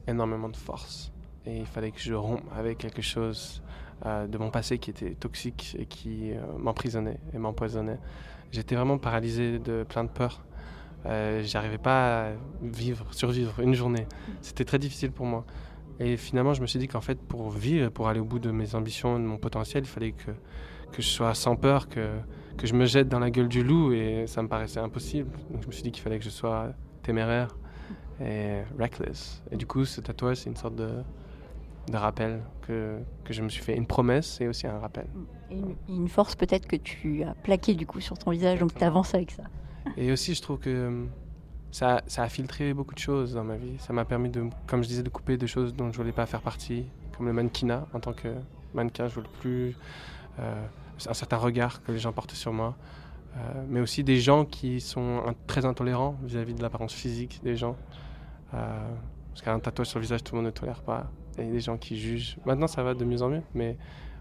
énormément 0.07 0.49
de 0.49 0.57
force. 0.57 1.11
Et 1.45 1.59
il 1.59 1.65
fallait 1.65 1.91
que 1.91 1.99
je 1.99 2.13
rompe 2.15 2.41
avec 2.57 2.79
quelque 2.79 3.03
chose 3.03 3.61
euh, 4.05 4.25
de 4.25 4.37
mon 4.37 4.49
passé 4.49 4.79
qui 4.79 4.89
était 4.89 5.13
toxique 5.13 5.75
et 5.77 5.85
qui 5.85 6.31
euh, 6.31 6.39
m'emprisonnait 6.57 7.19
et 7.33 7.37
m'empoisonnait. 7.37 7.99
J'étais 8.51 8.75
vraiment 8.75 8.97
paralysé 8.97 9.59
de 9.59 9.83
plein 9.83 10.03
de 10.03 10.09
peurs. 10.09 10.44
Euh, 11.05 11.43
J'arrivais 11.43 11.77
pas 11.77 12.27
à 12.27 12.31
vivre, 12.61 13.05
survivre 13.13 13.59
une 13.59 13.73
journée. 13.73 14.07
C'était 14.41 14.65
très 14.65 14.79
difficile 14.79 15.11
pour 15.11 15.25
moi. 15.25 15.45
Et 15.99 16.17
finalement, 16.17 16.53
je 16.53 16.61
me 16.61 16.67
suis 16.67 16.79
dit 16.79 16.87
qu'en 16.87 17.01
fait, 17.01 17.19
pour 17.19 17.49
vivre, 17.51 17.89
pour 17.89 18.07
aller 18.09 18.19
au 18.19 18.25
bout 18.25 18.39
de 18.39 18.51
mes 18.51 18.75
ambitions, 18.75 19.17
de 19.19 19.23
mon 19.25 19.37
potentiel, 19.37 19.83
il 19.83 19.87
fallait 19.89 20.11
que, 20.11 20.31
que 20.91 21.01
je 21.01 21.07
sois 21.07 21.33
sans 21.33 21.55
peur, 21.55 21.87
que, 21.87 22.09
que 22.57 22.67
je 22.67 22.73
me 22.73 22.85
jette 22.85 23.07
dans 23.07 23.19
la 23.19 23.29
gueule 23.29 23.47
du 23.47 23.63
loup. 23.63 23.93
Et 23.93 24.25
ça 24.27 24.41
me 24.41 24.47
paraissait 24.47 24.79
impossible. 24.79 25.29
Donc 25.51 25.61
je 25.61 25.67
me 25.67 25.71
suis 25.71 25.83
dit 25.83 25.91
qu'il 25.91 26.03
fallait 26.03 26.19
que 26.19 26.25
je 26.25 26.29
sois 26.29 26.69
téméraire 27.03 27.55
et 28.19 28.61
reckless. 28.79 29.43
Et 29.51 29.57
du 29.57 29.65
coup, 29.65 29.85
ce 29.85 30.01
tatouage, 30.01 30.37
c'est 30.37 30.49
une 30.49 30.55
sorte 30.55 30.75
de, 30.75 30.89
de 31.91 31.97
rappel 31.97 32.41
que, 32.67 32.97
que 33.23 33.33
je 33.33 33.41
me 33.41 33.49
suis 33.49 33.63
fait. 33.63 33.75
Une 33.77 33.85
promesse 33.87 34.41
et 34.41 34.47
aussi 34.47 34.67
un 34.67 34.79
rappel. 34.79 35.05
Et 35.51 35.55
une, 35.55 35.75
une 35.87 36.07
force 36.09 36.35
peut-être 36.35 36.67
que 36.67 36.75
tu 36.77 37.23
as 37.23 37.35
plaqué 37.35 37.73
du 37.75 37.85
coup 37.85 38.01
sur 38.01 38.17
ton 38.17 38.31
visage, 38.31 38.59
donc 38.59 38.73
tu 38.73 38.83
avances 38.83 39.13
avec 39.13 39.31
ça. 39.31 39.43
Et 39.97 40.11
aussi, 40.11 40.33
je 40.35 40.41
trouve 40.41 40.59
que 40.59 40.69
euh, 40.69 41.05
ça, 41.71 42.01
ça 42.07 42.23
a 42.23 42.29
filtré 42.29 42.73
beaucoup 42.73 42.93
de 42.95 42.99
choses 42.99 43.33
dans 43.33 43.43
ma 43.43 43.55
vie. 43.57 43.77
Ça 43.79 43.93
m'a 43.93 44.05
permis, 44.05 44.29
de, 44.29 44.45
comme 44.67 44.83
je 44.83 44.87
disais, 44.87 45.03
de 45.03 45.09
couper 45.09 45.37
des 45.37 45.47
choses 45.47 45.73
dont 45.73 45.91
je 45.91 45.97
voulais 45.97 46.11
pas 46.11 46.25
faire 46.25 46.41
partie, 46.41 46.85
comme 47.17 47.27
le 47.27 47.33
mannequinat. 47.33 47.87
En 47.93 47.99
tant 47.99 48.13
que 48.13 48.29
mannequin, 48.73 49.07
je 49.07 49.15
voulais 49.15 49.29
plus 49.41 49.75
euh, 50.39 50.65
un 51.07 51.13
certain 51.13 51.37
regard 51.37 51.83
que 51.83 51.91
les 51.91 51.99
gens 51.99 52.11
portaient 52.13 52.35
sur 52.35 52.53
moi. 52.53 52.75
Euh, 53.37 53.63
mais 53.67 53.81
aussi 53.81 54.03
des 54.03 54.17
gens 54.19 54.45
qui 54.45 54.79
sont 54.79 55.21
un- 55.25 55.35
très 55.45 55.65
intolérants 55.65 56.15
vis-à-vis 56.23 56.53
de 56.53 56.61
l'apparence 56.61 56.93
physique 56.93 57.41
des 57.43 57.55
gens. 57.57 57.75
Euh, 58.53 58.89
parce 59.31 59.41
qu'un 59.41 59.59
tatouage 59.59 59.87
sur 59.87 59.99
le 59.99 60.03
visage, 60.03 60.23
tout 60.23 60.33
le 60.35 60.41
monde 60.41 60.45
ne 60.47 60.51
tolère 60.51 60.81
pas. 60.81 61.11
Et 61.37 61.43
des 61.45 61.59
gens 61.59 61.77
qui 61.77 61.97
jugent. 61.99 62.37
Maintenant, 62.45 62.67
ça 62.67 62.81
va 62.81 62.93
de 62.93 63.03
mieux 63.03 63.21
en 63.21 63.29
mieux, 63.29 63.41
mais 63.53 63.77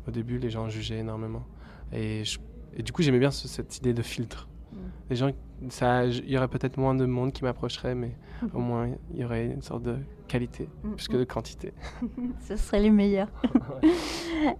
au 0.08 0.10
début, 0.10 0.38
les 0.38 0.50
gens 0.50 0.68
jugeaient 0.68 0.98
énormément. 0.98 1.44
Et, 1.92 2.24
je- 2.24 2.40
et 2.76 2.82
du 2.82 2.90
coup, 2.90 3.02
j'aimais 3.02 3.20
bien 3.20 3.30
ce- 3.30 3.46
cette 3.46 3.76
idée 3.78 3.94
de 3.94 4.02
filtre. 4.02 4.48
Mm. 4.72 4.76
Les 5.10 5.16
gens, 5.16 5.30
ça, 5.70 6.04
il 6.06 6.30
y 6.30 6.36
aurait 6.36 6.48
peut-être 6.48 6.76
moins 6.76 6.94
de 6.94 7.06
monde 7.06 7.32
qui 7.32 7.44
m'approcherait, 7.44 7.94
mais 7.94 8.16
au 8.52 8.60
moins, 8.60 8.88
il 9.12 9.20
y 9.20 9.24
aurait 9.24 9.46
une 9.46 9.62
sorte 9.62 9.82
de 9.82 9.96
qualité 10.28 10.68
plus 10.96 11.08
que 11.08 11.16
de 11.16 11.24
quantité. 11.24 11.72
Ce 12.40 12.56
serait 12.56 12.80
les 12.80 12.90
meilleurs. 12.90 13.28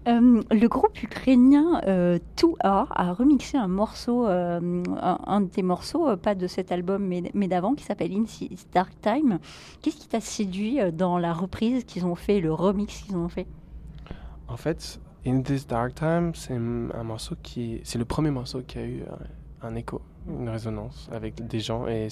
Euh, 0.06 0.40
le 0.50 0.66
groupe 0.66 1.02
ukrainien 1.02 1.82
euh, 1.86 2.18
Two 2.36 2.56
Are 2.60 2.88
a 2.94 3.12
remixé 3.12 3.58
un 3.58 3.68
morceau, 3.68 4.26
euh, 4.26 4.82
un, 4.96 5.18
un 5.26 5.40
de 5.42 5.48
tes 5.48 5.62
morceaux, 5.62 6.08
euh, 6.08 6.16
pas 6.16 6.34
de 6.34 6.46
cet 6.46 6.72
album 6.72 7.04
mais, 7.06 7.30
mais 7.34 7.48
d'avant, 7.48 7.74
qui 7.74 7.84
s'appelle 7.84 8.12
In 8.12 8.24
This 8.24 8.66
Dark 8.72 8.98
Time. 9.02 9.40
Qu'est-ce 9.82 9.96
qui 9.96 10.08
t'a 10.08 10.20
séduit 10.20 10.78
dans 10.92 11.18
la 11.18 11.34
reprise 11.34 11.84
qu'ils 11.84 12.06
ont 12.06 12.14
fait, 12.14 12.40
le 12.40 12.52
remix 12.52 13.02
qu'ils 13.02 13.16
ont 13.16 13.28
fait? 13.28 13.46
En 14.48 14.56
fait, 14.56 15.00
In 15.26 15.42
This 15.42 15.66
Dark 15.66 15.94
Time, 15.96 16.34
c'est 16.34 16.54
un 16.54 17.04
morceau 17.04 17.34
qui, 17.42 17.80
c'est 17.84 17.98
le 17.98 18.06
premier 18.06 18.30
morceau 18.30 18.62
qui 18.62 18.78
a 18.78 18.86
eu 18.86 19.02
un 19.60 19.74
écho, 19.74 20.00
une 20.28 20.48
résonance 20.48 21.08
avec 21.12 21.46
des 21.46 21.60
gens 21.60 21.86
et 21.86 22.08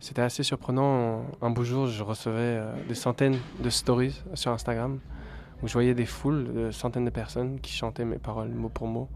c'était 0.00 0.22
assez 0.22 0.42
surprenant. 0.42 1.24
Un 1.40 1.50
beau 1.50 1.64
jour, 1.64 1.86
je 1.86 2.02
recevais 2.02 2.36
euh, 2.38 2.72
des 2.88 2.94
centaines 2.94 3.38
de 3.60 3.70
stories 3.70 4.22
sur 4.34 4.52
Instagram 4.52 4.98
où 5.62 5.68
je 5.68 5.72
voyais 5.72 5.94
des 5.94 6.04
foules 6.04 6.52
de 6.52 6.70
centaines 6.70 7.04
de 7.04 7.10
personnes 7.10 7.60
qui 7.60 7.72
chantaient 7.72 8.04
mes 8.04 8.18
paroles 8.18 8.50
mot 8.50 8.68
pour 8.68 8.86
mot 8.88 9.08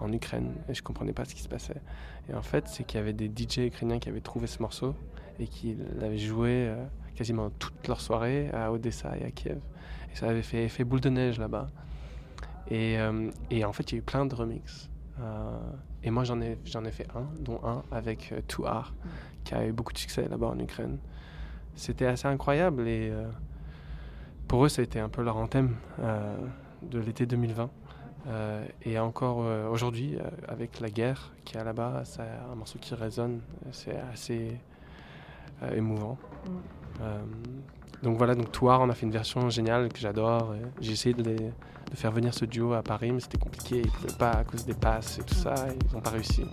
en 0.00 0.12
Ukraine 0.12 0.52
et 0.68 0.74
je 0.74 0.82
comprenais 0.82 1.12
pas 1.12 1.24
ce 1.24 1.34
qui 1.34 1.42
se 1.42 1.48
passait. 1.48 1.80
Et 2.28 2.34
en 2.34 2.42
fait, 2.42 2.66
c'est 2.68 2.84
qu'il 2.84 2.98
y 2.98 3.02
avait 3.02 3.12
des 3.12 3.28
DJ 3.28 3.58
ukrainiens 3.58 3.98
qui 3.98 4.08
avaient 4.08 4.20
trouvé 4.20 4.46
ce 4.46 4.60
morceau 4.60 4.94
et 5.38 5.46
qui 5.46 5.76
l'avaient 5.98 6.18
joué 6.18 6.66
euh, 6.68 6.84
quasiment 7.14 7.50
toute 7.50 7.86
leur 7.86 8.00
soirée 8.00 8.50
à 8.52 8.72
Odessa 8.72 9.16
et 9.16 9.24
à 9.24 9.30
Kiev. 9.30 9.58
Et 10.12 10.16
ça 10.16 10.28
avait 10.28 10.42
fait 10.42 10.64
effet 10.64 10.84
boule 10.84 11.00
de 11.00 11.08
neige 11.08 11.38
là-bas. 11.38 11.68
Et, 12.68 12.98
euh, 12.98 13.30
en 13.64 13.72
fait, 13.72 13.92
il 13.92 13.94
y 13.94 13.98
a 13.98 14.00
eu 14.00 14.02
plein 14.02 14.26
de 14.26 14.34
remixes. 14.34 14.90
Et 16.06 16.10
moi, 16.10 16.22
j'en 16.22 16.40
ai, 16.40 16.56
j'en 16.64 16.84
ai 16.84 16.92
fait 16.92 17.08
un, 17.16 17.26
dont 17.40 17.60
un 17.64 17.82
avec 17.90 18.30
euh, 18.32 18.40
Two 18.46 18.64
Art, 18.64 18.94
qui 19.44 19.54
a 19.54 19.66
eu 19.66 19.72
beaucoup 19.72 19.92
de 19.92 19.98
succès 19.98 20.28
là-bas 20.28 20.46
en 20.46 20.58
Ukraine. 20.60 20.98
C'était 21.74 22.06
assez 22.06 22.28
incroyable 22.28 22.86
et 22.88 23.10
euh, 23.10 23.26
pour 24.46 24.64
eux, 24.64 24.68
ça 24.68 24.82
a 24.82 24.84
été 24.84 25.00
un 25.00 25.08
peu 25.08 25.22
leur 25.22 25.36
anthème 25.36 25.76
euh, 25.98 26.36
de 26.82 27.00
l'été 27.00 27.26
2020. 27.26 27.70
Euh, 28.28 28.64
et 28.82 28.98
encore 28.98 29.38
aujourd'hui, 29.70 30.18
avec 30.48 30.80
la 30.80 30.90
guerre 30.90 31.32
qu'il 31.44 31.58
y 31.58 31.60
a 31.60 31.64
là-bas, 31.64 32.02
c'est 32.04 32.22
un 32.22 32.54
morceau 32.54 32.78
qui 32.80 32.94
résonne. 32.94 33.40
C'est 33.72 33.98
assez 34.12 34.58
émouvant. 35.74 36.18
Mm. 37.00 37.00
Donc 38.02 38.18
voilà, 38.18 38.34
donc 38.34 38.52
Touar, 38.52 38.80
on 38.80 38.90
a 38.90 38.94
fait 38.94 39.06
une 39.06 39.12
version 39.12 39.48
géniale 39.50 39.88
que 39.92 39.98
j'adore. 39.98 40.54
J'ai 40.80 40.92
essayé 40.92 41.14
de, 41.14 41.36
faire 41.94 42.12
venir 42.12 42.34
ce 42.34 42.44
duo 42.44 42.74
à 42.74 42.82
Paris, 42.82 43.10
mais 43.12 43.20
c'était 43.20 43.38
compliqué. 43.38 43.82
Ils 43.82 43.86
ne 43.86 43.90
pouvaient 43.90 44.18
pas 44.18 44.30
à 44.30 44.44
cause 44.44 44.64
des 44.64 44.74
passes 44.74 45.18
et 45.18 45.22
tout 45.22 45.34
ça. 45.34 45.54
ils 45.68 45.94
n'ont 45.94 46.02
pas 46.02 46.10
réussi. 46.10 46.44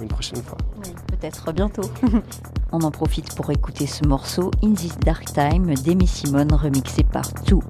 Une 0.00 0.08
prochaine 0.08 0.42
fois. 0.42 0.58
Peut-être 1.08 1.52
bientôt. 1.52 1.90
On 2.72 2.80
en 2.82 2.90
profite 2.90 3.34
pour 3.34 3.50
écouter 3.50 3.86
ce 3.86 4.06
morceau 4.06 4.50
In 4.62 4.74
This 4.74 4.96
Dark 4.98 5.24
Time 5.32 5.74
d'Amy 5.74 6.06
Simone 6.06 6.52
remixé 6.52 7.02
par 7.02 7.32
Two 7.44 7.62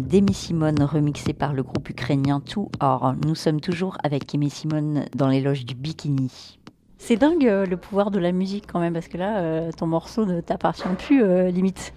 D'Aimé 0.00 0.32
Simone, 0.32 0.82
remixé 0.82 1.32
par 1.32 1.52
le 1.52 1.62
groupe 1.62 1.88
ukrainien 1.90 2.40
Two 2.40 2.70
Or. 2.80 3.14
Nous 3.26 3.34
sommes 3.34 3.60
toujours 3.60 3.96
avec 4.02 4.34
Aimé 4.34 4.48
Simone 4.48 5.04
dans 5.14 5.28
les 5.28 5.40
loges 5.40 5.64
du 5.64 5.74
Bikini. 5.74 6.58
C'est 6.98 7.16
dingue 7.16 7.46
euh, 7.46 7.66
le 7.66 7.76
pouvoir 7.76 8.10
de 8.10 8.18
la 8.18 8.32
musique 8.32 8.64
quand 8.70 8.80
même, 8.80 8.92
parce 8.92 9.08
que 9.08 9.16
là, 9.18 9.38
euh, 9.40 9.70
ton 9.72 9.86
morceau 9.86 10.26
ne 10.26 10.40
t'appartient 10.40 10.82
plus, 10.98 11.22
euh, 11.22 11.50
limite. 11.50 11.92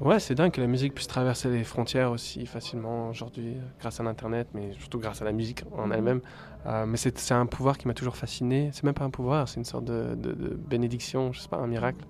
Ouais, 0.00 0.18
c'est 0.18 0.34
dingue 0.34 0.50
que 0.52 0.60
la 0.60 0.66
musique 0.66 0.94
puisse 0.94 1.06
traverser 1.08 1.50
les 1.50 1.62
frontières 1.64 2.10
aussi 2.10 2.46
facilement 2.46 3.10
aujourd'hui, 3.10 3.56
grâce 3.80 4.00
à 4.00 4.02
l'Internet, 4.02 4.48
mais 4.54 4.72
surtout 4.78 4.98
grâce 4.98 5.20
à 5.20 5.24
la 5.26 5.32
musique 5.32 5.62
en 5.76 5.90
elle-même. 5.90 6.20
Euh, 6.66 6.86
mais 6.86 6.96
c'est 6.96 7.18
c'est 7.18 7.34
un 7.34 7.46
pouvoir 7.46 7.76
qui 7.78 7.86
m'a 7.86 7.94
toujours 7.94 8.16
fasciné. 8.16 8.70
C'est 8.72 8.84
même 8.84 8.94
pas 8.94 9.04
un 9.04 9.10
pouvoir, 9.10 9.48
c'est 9.48 9.56
une 9.58 9.64
sorte 9.64 9.84
de, 9.84 10.14
de- 10.14 10.32
de 10.32 10.48
bénédiction, 10.54 11.32
je 11.32 11.40
sais 11.40 11.48
pas, 11.48 11.58
un 11.58 11.66
miracle 11.66 12.04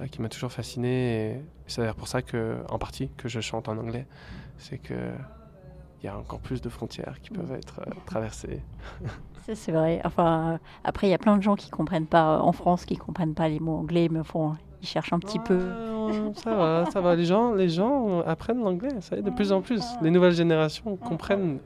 euh, 0.00 0.06
qui 0.06 0.22
m'a 0.22 0.28
toujours 0.28 0.52
fasciné. 0.52 1.30
Et 1.32 1.40
c'est 1.66 1.80
d'ailleurs 1.80 1.96
pour 1.96 2.08
ça 2.08 2.22
que, 2.22 2.56
en 2.68 2.78
partie, 2.78 3.08
que 3.16 3.28
je 3.28 3.40
chante 3.40 3.68
en 3.68 3.76
anglais. 3.76 4.06
C'est 4.58 4.78
que 4.78 5.12
il 6.02 6.06
y 6.06 6.08
a 6.08 6.18
encore 6.18 6.40
plus 6.40 6.60
de 6.60 6.68
frontières 6.68 7.20
qui 7.22 7.30
peuvent 7.30 7.52
être 7.52 7.80
euh, 7.80 7.90
traversées. 8.06 8.60
Ça, 9.46 9.54
c'est 9.54 9.72
vrai. 9.72 10.00
Enfin, 10.04 10.52
euh, 10.52 10.58
après, 10.84 11.06
il 11.06 11.10
y 11.10 11.14
a 11.14 11.18
plein 11.18 11.36
de 11.36 11.42
gens 11.42 11.54
qui 11.54 11.70
comprennent 11.70 12.06
pas, 12.06 12.36
euh, 12.36 12.40
en 12.40 12.52
France, 12.52 12.84
qui 12.84 12.96
comprennent 12.96 13.34
pas 13.34 13.48
les 13.48 13.60
mots 13.60 13.76
anglais, 13.76 14.08
mais 14.10 14.22
font, 14.24 14.54
ils 14.80 14.86
cherchent 14.86 15.12
un 15.12 15.18
petit 15.18 15.38
peu. 15.38 15.58
Ouais, 15.58 16.32
ça 16.34 16.54
va, 16.54 16.84
ça 16.92 17.00
va. 17.00 17.14
Les 17.14 17.24
gens, 17.24 17.52
les 17.52 17.68
gens 17.68 18.20
apprennent 18.20 18.62
l'anglais, 18.62 19.00
ça 19.00 19.16
y 19.16 19.20
est, 19.20 19.22
de 19.22 19.30
plus 19.30 19.52
en 19.52 19.60
plus. 19.62 19.82
Les 20.00 20.10
nouvelles 20.10 20.34
générations 20.34 20.96
comprennent 20.96 21.58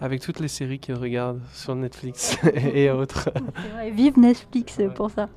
avec 0.00 0.20
toutes 0.20 0.40
les 0.40 0.48
séries 0.48 0.78
qu'ils 0.78 0.94
regardent 0.94 1.40
sur 1.52 1.74
Netflix 1.74 2.38
et 2.54 2.90
autres. 2.90 3.30
Vrai, 3.74 3.90
vive 3.90 4.18
Netflix 4.18 4.80
pour 4.94 5.10
ça. 5.10 5.28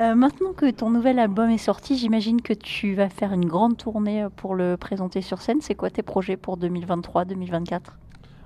Euh, 0.00 0.14
maintenant 0.14 0.52
que 0.52 0.70
ton 0.70 0.90
nouvel 0.90 1.18
album 1.18 1.50
est 1.50 1.58
sorti, 1.58 1.96
j'imagine 1.96 2.42
que 2.42 2.52
tu 2.52 2.94
vas 2.94 3.08
faire 3.08 3.32
une 3.32 3.46
grande 3.46 3.76
tournée 3.76 4.26
pour 4.36 4.54
le 4.54 4.76
présenter 4.76 5.22
sur 5.22 5.40
scène. 5.40 5.60
C'est 5.60 5.74
quoi 5.74 5.90
tes 5.90 6.02
projets 6.02 6.36
pour 6.36 6.58
2023-2024 6.58 7.80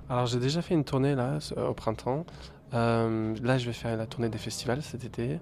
Alors 0.09 0.25
j'ai 0.25 0.39
déjà 0.39 0.61
fait 0.61 0.73
une 0.73 0.83
tournée 0.83 1.15
là 1.15 1.39
au 1.57 1.73
printemps. 1.73 2.25
Euh, 2.73 3.35
là 3.43 3.57
je 3.57 3.65
vais 3.65 3.73
faire 3.73 3.95
la 3.95 4.05
tournée 4.05 4.29
des 4.29 4.37
festivals 4.37 4.81
cet 4.81 5.05
été, 5.05 5.39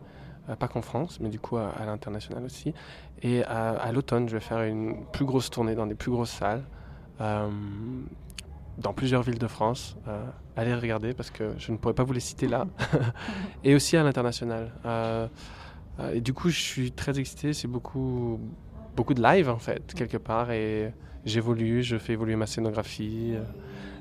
euh, 0.49 0.55
pas 0.55 0.67
qu'en 0.67 0.81
France, 0.83 1.19
mais 1.19 1.29
du 1.29 1.39
coup 1.39 1.57
à, 1.57 1.69
à 1.69 1.85
l'international 1.85 2.43
aussi. 2.43 2.73
Et 3.21 3.43
à, 3.43 3.69
à 3.71 3.91
l'automne 3.91 4.29
je 4.29 4.35
vais 4.35 4.41
faire 4.41 4.61
une 4.61 5.05
plus 5.11 5.25
grosse 5.25 5.49
tournée 5.49 5.75
dans 5.75 5.87
des 5.87 5.95
plus 5.95 6.11
grosses 6.11 6.31
salles. 6.31 6.63
Euh, 7.21 7.49
dans 8.77 8.93
plusieurs 8.93 9.21
villes 9.23 9.39
de 9.39 9.47
France. 9.47 9.95
Euh, 10.07 10.25
allez 10.55 10.73
regarder 10.73 11.13
parce 11.13 11.31
que 11.31 11.53
je 11.57 11.71
ne 11.71 11.77
pourrais 11.77 11.93
pas 11.93 12.03
vous 12.03 12.13
les 12.13 12.19
citer 12.19 12.47
là. 12.47 12.67
et 13.63 13.75
aussi 13.75 13.95
à 13.97 14.03
l'international. 14.03 14.69
Euh, 15.99 16.13
et 16.13 16.21
du 16.21 16.33
coup, 16.33 16.49
je 16.49 16.59
suis 16.59 16.91
très 16.91 17.19
excité. 17.19 17.53
C'est 17.53 17.67
beaucoup, 17.67 18.39
beaucoup 18.95 19.13
de 19.13 19.21
live 19.21 19.49
en 19.49 19.59
fait, 19.59 19.93
quelque 19.93 20.17
part. 20.17 20.51
Et 20.51 20.93
j'évolue, 21.25 21.83
je 21.83 21.97
fais 21.97 22.13
évoluer 22.13 22.35
ma 22.35 22.47
scénographie. 22.47 23.31
euh, 23.35 23.43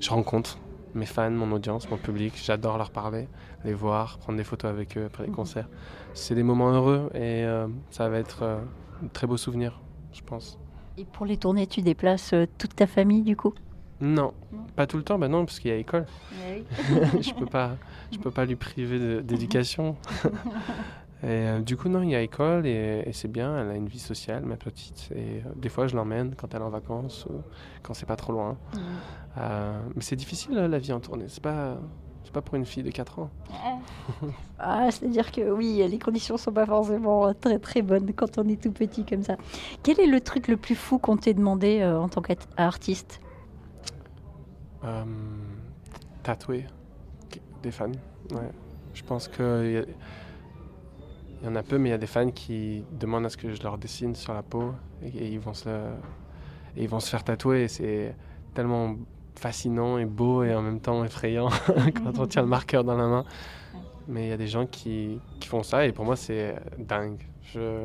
je 0.00 0.10
rencontre 0.10 0.58
mes 0.94 1.06
fans, 1.06 1.30
mon 1.30 1.50
audience, 1.52 1.88
mon 1.90 1.96
public. 1.96 2.34
J'adore 2.42 2.78
leur 2.78 2.90
parler, 2.90 3.28
les 3.64 3.74
voir, 3.74 4.18
prendre 4.18 4.36
des 4.38 4.44
photos 4.44 4.70
avec 4.70 4.96
eux 4.96 5.06
après 5.06 5.26
les 5.26 5.32
concerts. 5.32 5.68
C'est 6.14 6.34
des 6.34 6.42
moments 6.42 6.70
heureux 6.70 7.10
et 7.14 7.44
euh, 7.44 7.66
ça 7.90 8.08
va 8.08 8.18
être 8.18 8.42
euh, 8.42 8.58
un 9.02 9.08
très 9.08 9.26
beau 9.26 9.36
souvenir, 9.36 9.80
je 10.12 10.20
pense. 10.22 10.58
Et 10.96 11.04
pour 11.04 11.26
les 11.26 11.36
tournées, 11.36 11.66
tu 11.66 11.82
déplaces 11.82 12.32
euh, 12.34 12.46
toute 12.58 12.76
ta 12.76 12.86
famille 12.86 13.22
du 13.22 13.36
coup? 13.36 13.52
Non, 14.00 14.32
Non. 14.52 14.64
pas 14.76 14.86
tout 14.86 14.96
le 14.96 15.02
temps, 15.02 15.18
bah 15.18 15.26
non, 15.28 15.44
parce 15.46 15.58
qu'il 15.58 15.70
y 15.70 15.74
a 15.74 15.76
école. 15.76 16.04
je 17.20 17.32
peux 17.34 17.46
pas, 17.46 17.76
je 18.12 18.18
peux 18.18 18.30
pas 18.30 18.44
lui 18.44 18.54
priver 18.56 19.22
d'éducation. 19.22 19.96
et 21.24 21.26
euh, 21.26 21.60
du 21.60 21.78
coup, 21.78 21.88
non, 21.88 22.02
il 22.02 22.10
y 22.10 22.14
a 22.14 22.20
école 22.20 22.66
et, 22.66 23.02
et 23.06 23.12
c'est 23.14 23.28
bien. 23.28 23.58
Elle 23.58 23.70
a 23.70 23.76
une 23.76 23.88
vie 23.88 23.98
sociale, 23.98 24.44
ma 24.44 24.56
petite. 24.56 25.08
Et 25.14 25.38
euh, 25.38 25.52
des 25.56 25.70
fois, 25.70 25.86
je 25.86 25.96
l'emmène 25.96 26.34
quand 26.34 26.54
elle 26.54 26.60
est 26.60 26.64
en 26.64 26.68
vacances 26.68 27.24
ou 27.30 27.40
quand 27.82 27.94
c'est 27.94 28.04
pas 28.04 28.16
trop 28.16 28.34
loin. 28.34 28.58
Euh, 29.38 29.80
mais 29.94 30.02
c'est 30.02 30.16
difficile 30.16 30.58
euh, 30.58 30.68
la 30.68 30.78
vie 30.78 30.92
en 30.92 31.00
tournée. 31.00 31.24
C'est 31.28 31.42
pas, 31.42 31.78
c'est 32.24 32.32
pas 32.32 32.42
pour 32.42 32.56
une 32.56 32.66
fille 32.66 32.82
de 32.82 32.90
4 32.90 33.20
ans. 33.20 33.30
Ah, 34.66 34.90
c'est-à-dire 34.90 35.30
que 35.32 35.50
oui, 35.50 35.84
les 35.86 35.98
conditions 35.98 36.36
sont 36.36 36.52
pas 36.52 36.64
forcément 36.64 37.34
très 37.34 37.58
très 37.58 37.82
bonnes 37.82 38.12
quand 38.14 38.38
on 38.38 38.48
est 38.48 38.62
tout 38.62 38.70
petit 38.70 39.04
comme 39.04 39.22
ça. 39.22 39.36
Quel 39.82 40.00
est 40.00 40.06
le 40.06 40.20
truc 40.20 40.48
le 40.48 40.56
plus 40.56 40.76
fou 40.76 40.98
qu'on 40.98 41.16
t'ait 41.16 41.34
demandé 41.34 41.84
en 41.84 42.08
tant 42.08 42.22
qu'artiste? 42.22 43.20
Tatouer 46.22 46.66
des 47.62 47.70
fans. 47.72 47.90
Ouais. 48.30 48.50
Je 48.94 49.02
pense 49.02 49.28
que 49.28 49.84
il 51.42 51.46
y 51.46 51.50
en 51.50 51.56
a 51.56 51.62
peu, 51.62 51.78
mais 51.78 51.88
il 51.90 51.92
y 51.92 51.94
a 51.94 51.98
des 51.98 52.06
fans 52.06 52.30
qui 52.30 52.84
demandent 52.92 53.26
à 53.26 53.28
ce 53.28 53.36
que 53.36 53.52
je 53.54 53.62
leur 53.62 53.76
dessine 53.78 54.14
sur 54.14 54.32
la 54.34 54.42
peau 54.42 54.72
et, 55.02 55.08
et 55.08 55.28
ils 55.28 55.40
vont 55.40 55.54
se 55.54 55.68
le- 55.68 55.90
et 56.76 56.82
ils 56.84 56.88
vont 56.88 57.00
se 57.00 57.08
faire 57.10 57.22
tatouer. 57.22 57.68
C'est 57.68 58.14
tellement 58.54 58.96
fascinant 59.36 59.98
et 59.98 60.04
beau 60.06 60.42
et 60.44 60.54
en 60.54 60.62
même 60.62 60.80
temps 60.80 61.04
effrayant 61.04 61.48
quand 62.04 62.18
on 62.18 62.26
tient 62.26 62.42
le 62.42 62.48
marqueur 62.48 62.82
dans 62.84 62.96
la 62.96 63.06
main. 63.06 63.24
Mais 64.08 64.26
il 64.26 64.28
y 64.30 64.32
a 64.32 64.36
des 64.36 64.46
gens 64.48 64.66
qui, 64.66 65.20
qui 65.40 65.48
font 65.48 65.62
ça 65.62 65.86
et 65.86 65.92
pour 65.92 66.04
moi 66.04 66.16
c'est 66.16 66.54
dingue. 66.78 67.20
Je, 67.52 67.84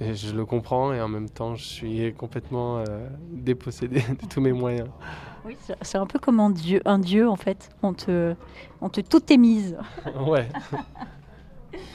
je 0.00 0.34
le 0.34 0.44
comprends 0.44 0.92
et 0.92 1.00
en 1.00 1.08
même 1.08 1.28
temps 1.30 1.54
je 1.54 1.64
suis 1.64 2.14
complètement 2.14 2.78
euh, 2.78 3.08
dépossédé 3.30 4.00
de 4.22 4.26
tous 4.28 4.40
mes 4.40 4.52
moyens. 4.52 4.88
Oui, 5.44 5.56
c'est- 5.60 5.76
c'est 5.82 5.98
un 5.98 6.06
peu 6.06 6.18
comme 6.18 6.40
un 6.40 6.50
dieu, 6.50 6.80
un 6.84 6.98
dieu 6.98 7.28
en 7.28 7.36
fait. 7.36 7.68
On 7.82 7.92
te, 7.94 8.34
on 8.80 8.88
te 8.88 9.00
tout 9.00 9.32
est 9.32 9.36
mise. 9.38 9.76
Ouais. 10.26 10.48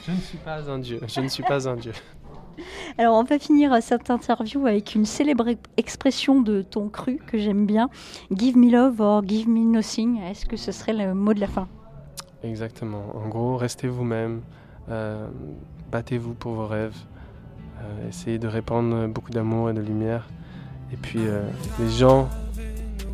Je 0.06 0.12
ne 0.12 0.16
suis 0.20 0.38
pas 0.38 0.70
un 0.70 0.78
dieu. 0.78 1.00
Je 1.06 1.20
ne 1.20 1.28
suis 1.28 1.42
pas 1.42 1.68
un 1.68 1.76
dieu. 1.76 1.92
Alors, 2.96 3.16
on 3.16 3.22
va 3.24 3.38
finir 3.38 3.76
cette 3.82 4.10
interview 4.10 4.66
avec 4.66 4.94
une 4.94 5.04
célèbre 5.04 5.46
expression 5.76 6.40
de 6.40 6.62
ton 6.62 6.88
cru 6.88 7.18
que 7.26 7.38
j'aime 7.38 7.66
bien. 7.66 7.88
Give 8.34 8.56
me 8.56 8.70
love 8.70 9.00
or 9.00 9.22
give 9.26 9.48
me 9.48 9.60
nothing. 9.60 10.20
Est-ce 10.22 10.44
que 10.46 10.56
ce 10.56 10.72
serait 10.72 10.92
le 10.94 11.14
mot 11.14 11.34
de 11.34 11.40
la 11.40 11.46
fin? 11.46 11.68
Exactement. 12.42 13.02
En 13.14 13.28
gros, 13.28 13.56
restez 13.56 13.86
vous-même. 13.88 14.40
euh, 14.90 15.28
Battez-vous 15.92 16.34
pour 16.34 16.52
vos 16.54 16.66
rêves. 16.66 16.96
euh, 17.80 18.08
essayez 18.08 18.38
de 18.40 18.48
répandre 18.48 19.06
beaucoup 19.06 19.30
d'amour 19.30 19.70
et 19.70 19.74
de 19.74 19.80
lumière. 19.80 20.26
Et 20.92 20.96
puis, 20.96 21.20
euh, 21.20 21.42
les 21.78 21.88
gens 21.90 22.28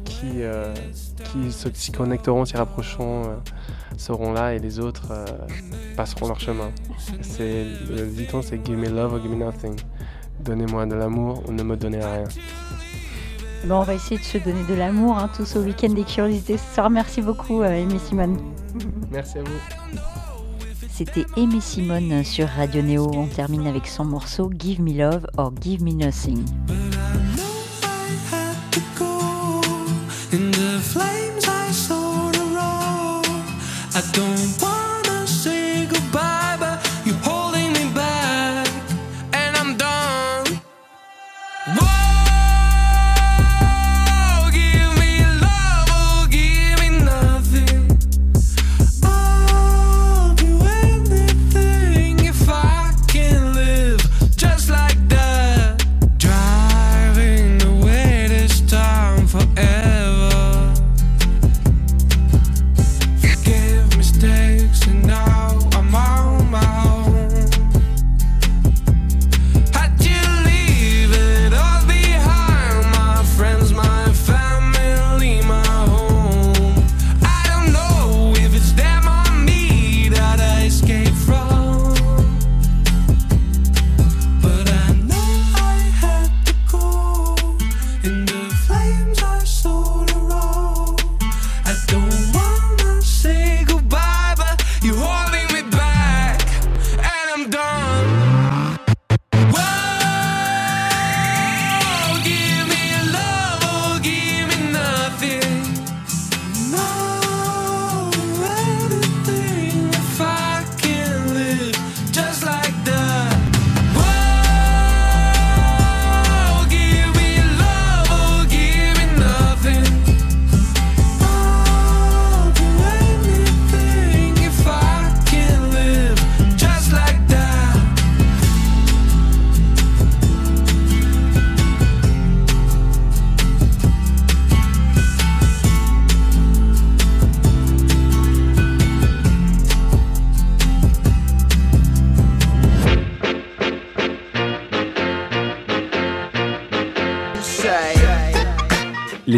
qui, 0.05 0.41
qui 1.31 1.53
se- 1.53 1.69
s'y 1.75 1.93
connecteront, 1.93 2.47
s'y 2.47 2.57
rapprocheront, 2.57 3.25
seront 3.97 4.33
là 4.33 4.55
et 4.55 4.59
les 4.59 4.79
autres 4.79 5.09
euh, 5.11 5.25
passeront 5.97 6.29
leur 6.29 6.41
chemin. 6.41 6.71
C'est, 7.23 7.65
le 7.91 8.07
dicton, 8.07 8.43
c'est 8.43 8.65
Give 8.65 8.77
me 8.77 8.89
love 8.89 9.15
or 9.15 9.21
give 9.21 9.31
me 9.31 9.37
nothing. 9.37 9.77
Donnez-moi 10.41 10.87
de 10.87 10.95
l'amour 10.95 11.43
ou 11.49 11.53
ne 11.53 11.63
me 11.63 11.77
donnez 11.77 11.99
rien. 11.99 12.25
Bon, 13.67 13.77
on 13.77 13.83
va 13.83 13.95
essayer 13.95 14.19
de 14.19 14.25
se 14.25 14.39
donner 14.39 14.63
de 14.69 14.75
l'amour 14.75 15.17
hein, 15.17 15.31
tous 15.35 15.57
au 15.57 15.61
week-end 15.61 15.91
des 15.91 16.05
curiosités 16.05 16.59
ce 16.59 16.75
soir. 16.75 16.91
Merci 16.91 17.23
beaucoup, 17.23 17.63
euh, 17.63 17.73
Aimé 17.73 17.99
Simone. 17.99 18.39
Merci 19.11 19.39
à 19.39 19.43
vous. 19.43 19.99
C'était 20.91 21.27
Aimé 21.37 21.61
Simone 21.61 22.23
sur 22.25 22.47
Radio 22.49 22.83
Néo. 22.83 23.11
On 23.15 23.27
termine 23.27 23.67
avec 23.67 23.87
son 23.87 24.05
morceau 24.05 24.51
Give 24.59 24.81
me 24.81 24.93
love 24.93 25.27
or 25.37 25.53
give 25.61 25.83
me 25.83 25.93
nothing. 25.93 26.45
But 30.35 31.14
I 33.97 34.01
don't 34.11 34.61
wanna 34.61 34.84